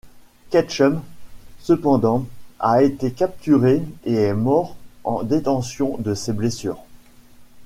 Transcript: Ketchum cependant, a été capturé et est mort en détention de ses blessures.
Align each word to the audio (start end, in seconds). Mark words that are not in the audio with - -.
Ketchum 0.49 1.03
cependant, 1.59 2.25
a 2.59 2.81
été 2.81 3.11
capturé 3.11 3.83
et 4.03 4.15
est 4.15 4.33
mort 4.33 4.75
en 5.03 5.21
détention 5.21 5.97
de 5.99 6.15
ses 6.15 6.33
blessures. 6.33 6.81